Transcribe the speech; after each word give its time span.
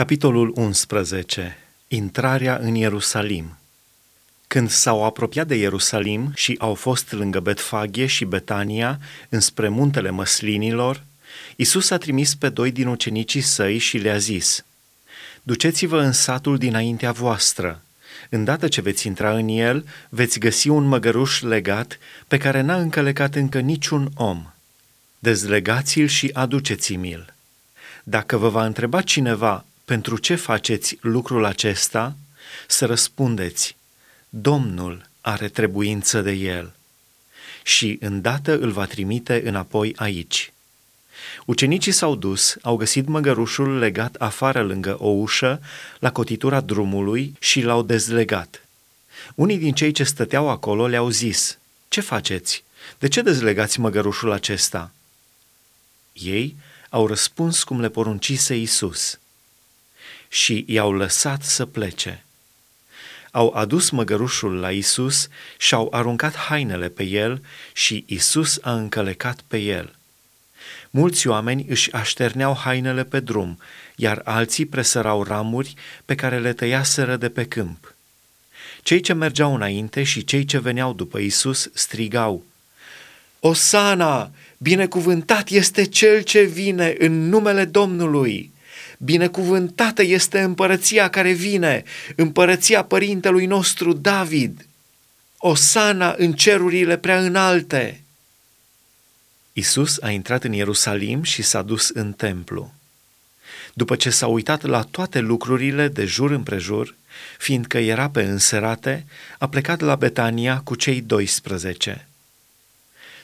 Capitolul 0.00 0.52
11. 0.54 1.56
Intrarea 1.88 2.56
în 2.56 2.74
Ierusalim 2.74 3.58
Când 4.46 4.70
s-au 4.70 5.04
apropiat 5.04 5.46
de 5.46 5.54
Ierusalim 5.54 6.32
și 6.34 6.56
au 6.58 6.74
fost 6.74 7.12
lângă 7.12 7.40
Betfaghe 7.40 8.06
și 8.06 8.24
Betania, 8.24 8.98
înspre 9.28 9.68
muntele 9.68 10.10
măslinilor, 10.10 11.04
Isus 11.56 11.90
a 11.90 11.98
trimis 11.98 12.34
pe 12.34 12.48
doi 12.48 12.70
din 12.70 12.86
ucenicii 12.86 13.40
săi 13.40 13.78
și 13.78 13.98
le-a 13.98 14.16
zis, 14.16 14.64
Duceți-vă 15.42 16.00
în 16.00 16.12
satul 16.12 16.58
dinaintea 16.58 17.12
voastră. 17.12 17.82
Îndată 18.28 18.68
ce 18.68 18.80
veți 18.80 19.06
intra 19.06 19.34
în 19.34 19.48
el, 19.48 19.84
veți 20.08 20.38
găsi 20.38 20.68
un 20.68 20.84
măgăruș 20.84 21.40
legat 21.40 21.98
pe 22.28 22.36
care 22.36 22.60
n-a 22.60 22.76
încălecat 22.76 23.34
încă 23.34 23.58
niciun 23.58 24.10
om. 24.14 24.46
Dezlegați-l 25.18 26.06
și 26.06 26.30
aduceți-mi-l. 26.32 27.34
Dacă 28.02 28.36
vă 28.36 28.48
va 28.48 28.64
întreba 28.64 29.02
cineva 29.02 29.64
pentru 29.90 30.18
ce 30.18 30.34
faceți 30.34 30.96
lucrul 31.00 31.44
acesta, 31.44 32.16
să 32.66 32.86
răspundeți, 32.86 33.76
Domnul 34.28 35.08
are 35.20 35.48
trebuință 35.48 36.22
de 36.22 36.32
el 36.32 36.74
și 37.62 37.96
îndată 38.00 38.58
îl 38.58 38.70
va 38.70 38.84
trimite 38.86 39.42
înapoi 39.44 39.92
aici. 39.96 40.52
Ucenicii 41.46 41.92
s-au 41.92 42.14
dus, 42.14 42.56
au 42.62 42.76
găsit 42.76 43.06
măgărușul 43.06 43.78
legat 43.78 44.14
afară 44.14 44.62
lângă 44.62 44.96
o 45.00 45.08
ușă, 45.08 45.60
la 45.98 46.12
cotitura 46.12 46.60
drumului 46.60 47.34
și 47.38 47.60
l-au 47.60 47.82
dezlegat. 47.82 48.66
Unii 49.34 49.58
din 49.58 49.72
cei 49.72 49.92
ce 49.92 50.04
stăteau 50.04 50.48
acolo 50.48 50.86
le-au 50.86 51.08
zis, 51.08 51.58
Ce 51.88 52.00
faceți? 52.00 52.64
De 52.98 53.08
ce 53.08 53.22
dezlegați 53.22 53.80
măgărușul 53.80 54.32
acesta?" 54.32 54.92
Ei 56.12 56.56
au 56.88 57.06
răspuns 57.06 57.62
cum 57.62 57.80
le 57.80 57.88
poruncise 57.88 58.56
Isus 58.56 59.18
și 60.32 60.64
i-au 60.68 60.92
lăsat 60.92 61.42
să 61.42 61.66
plece. 61.66 62.24
Au 63.30 63.52
adus 63.54 63.90
măgărușul 63.90 64.54
la 64.54 64.70
Isus 64.70 65.28
și 65.58 65.74
au 65.74 65.88
aruncat 65.90 66.36
hainele 66.36 66.88
pe 66.88 67.02
el 67.02 67.42
și 67.72 68.04
Isus 68.06 68.58
a 68.62 68.72
încălecat 68.72 69.40
pe 69.48 69.58
el. 69.58 69.94
Mulți 70.90 71.26
oameni 71.26 71.66
își 71.68 71.92
așterneau 71.92 72.56
hainele 72.56 73.04
pe 73.04 73.20
drum, 73.20 73.58
iar 73.96 74.20
alții 74.24 74.66
presărau 74.66 75.22
ramuri 75.22 75.74
pe 76.04 76.14
care 76.14 76.38
le 76.38 76.52
tăiaseră 76.52 77.16
de 77.16 77.28
pe 77.28 77.44
câmp. 77.44 77.94
Cei 78.82 79.00
ce 79.00 79.12
mergeau 79.12 79.54
înainte 79.54 80.02
și 80.02 80.24
cei 80.24 80.44
ce 80.44 80.58
veneau 80.58 80.92
după 80.92 81.18
Isus 81.18 81.70
strigau, 81.74 82.44
Osana, 83.40 84.30
binecuvântat 84.58 85.48
este 85.48 85.84
cel 85.84 86.22
ce 86.22 86.42
vine 86.42 86.94
în 86.98 87.28
numele 87.28 87.64
Domnului! 87.64 88.52
Binecuvântată 89.02 90.02
este 90.02 90.40
împărăția 90.40 91.10
care 91.10 91.32
vine, 91.32 91.84
împărăția 92.16 92.84
părintelui 92.84 93.46
nostru 93.46 93.92
David. 93.92 94.66
Osana 95.38 96.14
în 96.18 96.32
cerurile 96.32 96.96
prea 96.96 97.20
înalte. 97.20 98.02
Isus 99.52 99.98
a 100.00 100.10
intrat 100.10 100.44
în 100.44 100.52
Ierusalim 100.52 101.22
și 101.22 101.42
s-a 101.42 101.62
dus 101.62 101.88
în 101.88 102.12
templu. 102.12 102.74
După 103.74 103.96
ce 103.96 104.10
s-a 104.10 104.26
uitat 104.26 104.62
la 104.62 104.82
toate 104.82 105.18
lucrurile 105.18 105.88
de 105.88 106.04
jur 106.04 106.30
împrejur, 106.30 106.94
fiindcă 107.38 107.78
era 107.78 108.10
pe 108.10 108.22
înserate, 108.22 109.06
a 109.38 109.48
plecat 109.48 109.80
la 109.80 109.94
Betania 109.94 110.60
cu 110.64 110.74
cei 110.74 111.00
12. 111.00 112.08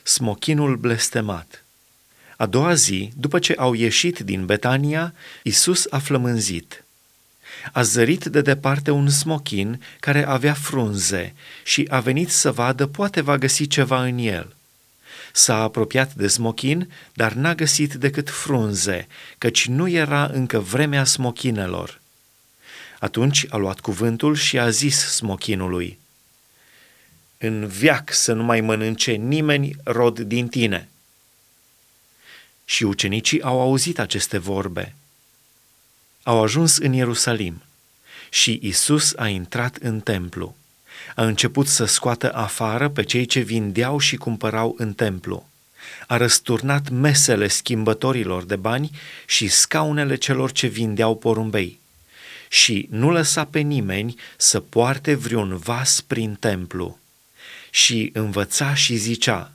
Smochinul 0.03 0.77
blestemat– 0.77 1.61
a 2.37 2.47
doua 2.47 2.75
zi, 2.75 3.11
după 3.17 3.39
ce 3.39 3.55
au 3.59 3.75
ieșit 3.75 4.19
din 4.19 4.47
Betania, 4.47 5.15
Isus 5.43 5.87
a 5.91 5.99
flămânzit. 5.99 6.85
A 7.73 7.83
zărit 7.83 8.25
de 8.25 8.41
departe 8.41 8.91
un 8.91 9.09
smochin 9.09 9.83
care 10.01 10.27
avea 10.27 10.55
frunze 10.55 11.35
și 11.65 11.87
a 11.91 12.01
venit 12.01 12.31
să 12.31 12.53
vadă 12.53 12.87
poate 12.87 13.21
va 13.21 13.39
găsi 13.39 13.67
ceva 13.67 14.05
în 14.05 14.19
el. 14.19 14.55
S-a 15.33 15.63
apropiat 15.63 16.15
de 16.15 16.29
smochin, 16.29 16.93
dar 17.13 17.33
n-a 17.33 17.55
găsit 17.55 17.95
decât 17.95 18.31
frunze, 18.31 19.07
căci 19.39 19.67
nu 19.67 19.89
era 19.89 20.31
încă 20.33 20.59
vremea 20.59 21.05
smochinelor. 21.05 22.01
Atunci 22.99 23.47
a 23.49 23.57
luat 23.57 23.81
cuvântul 23.81 24.35
și 24.35 24.59
a 24.59 24.71
zis 24.71 24.99
smochinului, 24.99 25.99
În 27.39 27.67
viac 27.67 28.13
să 28.13 28.33
nu 28.33 28.43
mai 28.43 28.61
mănânce 28.61 29.13
nimeni 29.13 29.77
rod 29.85 30.21
din 30.21 30.49
tine.” 30.49 30.89
Și 32.69 32.85
ucenicii 32.85 33.43
au 33.43 33.61
auzit 33.61 33.99
aceste 33.99 34.39
vorbe. 34.39 34.95
Au 36.23 36.43
ajuns 36.43 36.77
în 36.77 36.93
Ierusalim 36.93 37.63
și 38.31 38.59
Isus 38.63 39.13
a 39.17 39.29
intrat 39.29 39.77
în 39.77 40.01
templu. 40.01 40.57
A 41.15 41.25
început 41.25 41.67
să 41.67 41.85
scoată 41.85 42.35
afară 42.35 42.89
pe 42.89 43.03
cei 43.03 43.27
ce 43.27 43.41
vindeau 43.41 43.99
și 43.99 44.17
cumpărau 44.17 44.75
în 44.79 44.93
templu. 44.93 45.49
A 46.07 46.17
răsturnat 46.17 46.89
mesele 46.89 47.49
schimbătorilor 47.49 48.45
de 48.45 48.57
bani 48.57 48.91
și 49.27 49.49
scaunele 49.49 50.17
celor 50.17 50.53
ce 50.53 50.67
vindeau 50.67 51.17
porumbei. 51.17 51.81
Și 52.49 52.89
nu 52.91 53.11
lăsa 53.11 53.45
pe 53.45 53.59
nimeni 53.59 54.15
să 54.37 54.61
poarte 54.61 55.15
vreun 55.15 55.57
vas 55.57 56.01
prin 56.01 56.35
templu. 56.35 56.99
Și 57.71 58.11
învăța 58.13 58.75
și 58.75 58.97
zicea, 58.97 59.53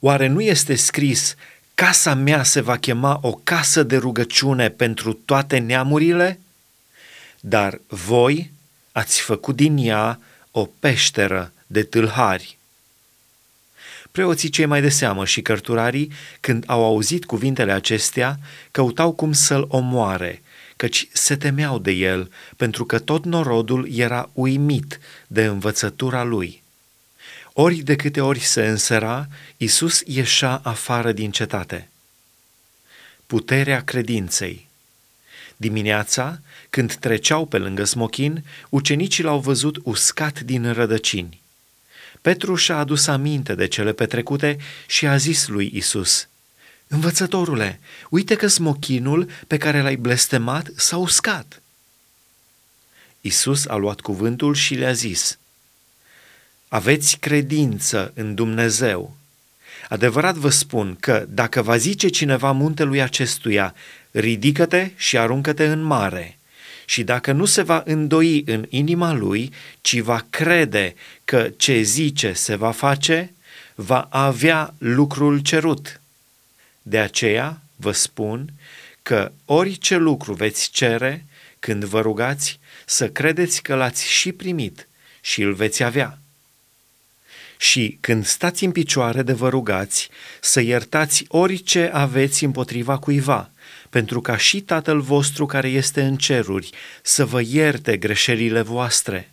Oare 0.00 0.26
nu 0.26 0.40
este 0.40 0.74
scris 0.74 1.34
casa 1.80 2.14
mea 2.14 2.42
se 2.42 2.60
va 2.60 2.76
chema 2.76 3.18
o 3.22 3.32
casă 3.32 3.82
de 3.82 3.96
rugăciune 3.96 4.68
pentru 4.68 5.12
toate 5.12 5.58
neamurile, 5.58 6.40
dar 7.40 7.80
voi 7.86 8.52
ați 8.92 9.20
făcut 9.20 9.56
din 9.56 9.76
ea 9.76 10.20
o 10.50 10.68
peșteră 10.80 11.52
de 11.66 11.82
tâlhari. 11.82 12.58
Preoții 14.10 14.48
cei 14.48 14.66
mai 14.66 14.80
de 14.80 14.88
seamă 14.88 15.24
și 15.24 15.42
cărturarii, 15.42 16.12
când 16.40 16.64
au 16.66 16.84
auzit 16.84 17.24
cuvintele 17.24 17.72
acestea, 17.72 18.38
căutau 18.70 19.12
cum 19.12 19.32
să-l 19.32 19.64
omoare, 19.68 20.42
căci 20.76 21.08
se 21.12 21.36
temeau 21.36 21.78
de 21.78 21.90
el, 21.90 22.30
pentru 22.56 22.84
că 22.84 22.98
tot 22.98 23.24
norodul 23.24 23.88
era 23.94 24.30
uimit 24.32 24.98
de 25.26 25.44
învățătura 25.44 26.22
lui. 26.22 26.62
Ori 27.60 27.76
de 27.76 27.96
câte 27.96 28.20
ori 28.20 28.38
se 28.38 28.66
însera, 28.66 29.28
Isus 29.56 30.02
ieșea 30.06 30.60
afară 30.64 31.12
din 31.12 31.30
cetate. 31.30 31.88
Puterea 33.26 33.82
credinței 33.84 34.68
Dimineața, 35.56 36.40
când 36.70 36.94
treceau 36.94 37.46
pe 37.46 37.58
lângă 37.58 37.84
smochin, 37.84 38.44
ucenicii 38.68 39.24
l-au 39.24 39.40
văzut 39.40 39.76
uscat 39.82 40.40
din 40.40 40.72
rădăcini. 40.72 41.40
Petru 42.20 42.54
și-a 42.54 42.76
adus 42.76 43.06
aminte 43.06 43.54
de 43.54 43.66
cele 43.66 43.92
petrecute 43.92 44.56
și 44.86 45.06
a 45.06 45.16
zis 45.16 45.46
lui 45.46 45.70
Isus: 45.74 46.28
Învățătorule, 46.86 47.80
uite 48.10 48.34
că 48.34 48.46
smochinul 48.46 49.30
pe 49.46 49.56
care 49.56 49.80
l-ai 49.80 49.96
blestemat 49.96 50.70
s-a 50.76 50.96
uscat. 50.96 51.62
Isus 53.20 53.66
a 53.66 53.76
luat 53.76 54.00
cuvântul 54.00 54.54
și 54.54 54.74
le-a 54.74 54.92
zis– 54.92 55.38
aveți 56.68 57.16
credință 57.18 58.12
în 58.14 58.34
Dumnezeu. 58.34 59.16
Adevărat 59.88 60.34
vă 60.34 60.48
spun 60.48 60.96
că 61.00 61.26
dacă 61.28 61.62
va 61.62 61.76
zice 61.76 62.08
cineva 62.08 62.52
muntelui 62.52 63.02
acestuia, 63.02 63.74
ridică-te 64.10 64.90
și 64.96 65.18
aruncă-te 65.18 65.66
în 65.66 65.82
mare, 65.82 66.38
și 66.84 67.02
dacă 67.02 67.32
nu 67.32 67.44
se 67.44 67.62
va 67.62 67.82
îndoi 67.84 68.42
în 68.46 68.66
inima 68.68 69.12
lui, 69.12 69.52
ci 69.80 69.98
va 69.98 70.26
crede 70.30 70.94
că 71.24 71.50
ce 71.56 71.80
zice 71.80 72.32
se 72.32 72.54
va 72.54 72.70
face, 72.70 73.32
va 73.74 74.06
avea 74.10 74.74
lucrul 74.78 75.38
cerut. 75.38 76.00
De 76.82 76.98
aceea 76.98 77.60
vă 77.76 77.92
spun 77.92 78.52
că 79.02 79.32
orice 79.44 79.96
lucru 79.96 80.32
veți 80.32 80.70
cere 80.70 81.24
când 81.58 81.84
vă 81.84 82.00
rugați, 82.00 82.58
să 82.86 83.08
credeți 83.08 83.62
că 83.62 83.74
l-ați 83.74 84.08
și 84.08 84.32
primit 84.32 84.88
și 85.20 85.42
îl 85.42 85.52
veți 85.52 85.82
avea 85.82 86.18
și 87.60 87.98
când 88.00 88.26
stați 88.26 88.64
în 88.64 88.72
picioare 88.72 89.22
de 89.22 89.32
vă 89.32 89.48
rugați, 89.48 90.08
să 90.40 90.60
iertați 90.60 91.24
orice 91.28 91.90
aveți 91.92 92.44
împotriva 92.44 92.98
cuiva, 92.98 93.50
pentru 93.90 94.20
ca 94.20 94.36
și 94.36 94.60
Tatăl 94.60 95.00
vostru 95.00 95.46
care 95.46 95.68
este 95.68 96.02
în 96.02 96.16
ceruri 96.16 96.70
să 97.02 97.24
vă 97.24 97.40
ierte 97.40 97.96
greșelile 97.96 98.62
voastre. 98.62 99.32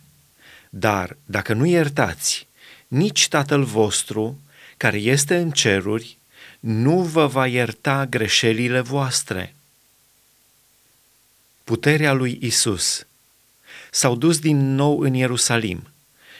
Dar 0.70 1.16
dacă 1.24 1.52
nu 1.52 1.66
iertați, 1.66 2.46
nici 2.88 3.28
Tatăl 3.28 3.64
vostru 3.64 4.40
care 4.76 4.96
este 4.96 5.36
în 5.36 5.50
ceruri 5.50 6.18
nu 6.60 7.02
vă 7.02 7.26
va 7.26 7.46
ierta 7.46 8.06
greșelile 8.06 8.80
voastre. 8.80 9.54
Puterea 11.64 12.12
lui 12.12 12.38
Isus. 12.42 13.06
S-au 13.90 14.16
dus 14.16 14.38
din 14.38 14.74
nou 14.74 15.00
în 15.00 15.14
Ierusalim– 15.14 15.88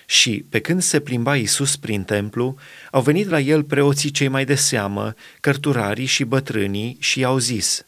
și, 0.06 0.44
pe 0.49 0.61
când 0.61 0.82
se 0.82 1.00
plimba 1.00 1.37
Isus 1.37 1.76
prin 1.76 2.05
templu, 2.05 2.56
au 2.91 3.03
venit 3.03 3.29
la 3.29 3.41
el 3.41 3.62
preoții 3.62 4.11
cei 4.11 4.29
mai 4.29 4.44
de 4.44 4.55
seamă, 4.55 5.14
cărturarii 5.41 6.06
și 6.06 6.25
bătrânii 6.25 6.97
și 7.00 7.19
i-au 7.19 7.38
zis, 7.38 7.85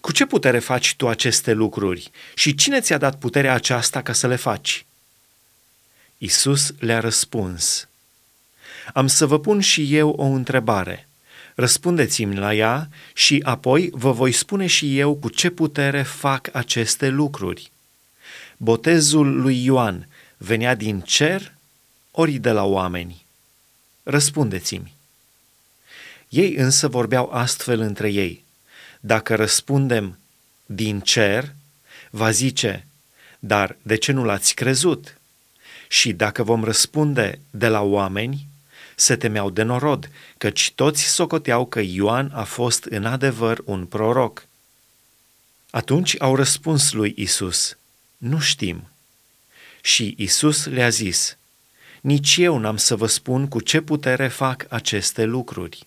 Cu 0.00 0.12
ce 0.12 0.26
putere 0.26 0.58
faci 0.58 0.94
tu 0.96 1.08
aceste 1.08 1.52
lucruri 1.52 2.10
și 2.34 2.54
cine 2.54 2.80
ți-a 2.80 2.98
dat 2.98 3.18
puterea 3.18 3.54
aceasta 3.54 4.02
ca 4.02 4.12
să 4.12 4.26
le 4.26 4.36
faci? 4.36 4.86
Isus 6.18 6.74
le-a 6.78 7.00
răspuns, 7.00 7.88
Am 8.92 9.06
să 9.06 9.26
vă 9.26 9.38
pun 9.38 9.60
și 9.60 9.96
eu 9.96 10.08
o 10.08 10.24
întrebare. 10.24 11.08
Răspundeți-mi 11.54 12.36
la 12.36 12.54
ea 12.54 12.88
și 13.14 13.40
apoi 13.44 13.90
vă 13.92 14.12
voi 14.12 14.32
spune 14.32 14.66
și 14.66 14.98
eu 14.98 15.14
cu 15.14 15.28
ce 15.28 15.50
putere 15.50 16.02
fac 16.02 16.48
aceste 16.52 17.08
lucruri. 17.08 17.70
Botezul 18.56 19.40
lui 19.40 19.64
Ioan 19.64 20.08
venea 20.36 20.74
din 20.74 21.00
cer 21.00 21.54
ori 22.10 22.32
de 22.32 22.50
la 22.50 22.64
oameni? 22.64 23.26
Răspundeți-mi. 24.02 24.94
Ei 26.28 26.54
însă 26.54 26.88
vorbeau 26.88 27.30
astfel 27.30 27.80
între 27.80 28.12
ei. 28.12 28.44
Dacă 29.00 29.34
răspundem 29.34 30.18
din 30.66 31.00
cer, 31.00 31.54
va 32.10 32.30
zice, 32.30 32.86
dar 33.38 33.76
de 33.82 33.96
ce 33.96 34.12
nu 34.12 34.24
l-ați 34.24 34.54
crezut? 34.54 35.18
Și 35.88 36.12
dacă 36.12 36.42
vom 36.42 36.64
răspunde 36.64 37.38
de 37.50 37.68
la 37.68 37.80
oameni, 37.82 38.46
se 38.94 39.16
temeau 39.16 39.50
de 39.50 39.62
norod, 39.62 40.10
căci 40.38 40.72
toți 40.74 41.02
socoteau 41.02 41.66
că 41.66 41.80
Ioan 41.80 42.30
a 42.34 42.44
fost 42.44 42.84
în 42.84 43.04
adevăr 43.04 43.62
un 43.64 43.86
proroc. 43.86 44.46
Atunci 45.70 46.14
au 46.18 46.36
răspuns 46.36 46.92
lui 46.92 47.14
Isus, 47.16 47.76
nu 48.16 48.38
știm. 48.38 48.88
Și 49.86 50.14
Isus 50.18 50.64
le-a 50.64 50.88
zis, 50.88 51.36
nici 52.00 52.36
eu 52.36 52.58
n-am 52.58 52.76
să 52.76 52.96
vă 52.96 53.06
spun 53.06 53.48
cu 53.48 53.60
ce 53.60 53.80
putere 53.80 54.28
fac 54.28 54.66
aceste 54.68 55.24
lucruri. 55.24 55.86